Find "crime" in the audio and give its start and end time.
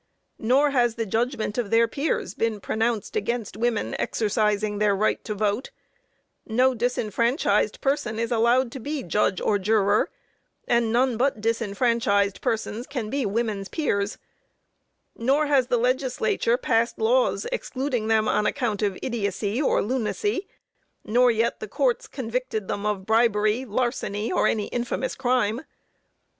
25.13-25.61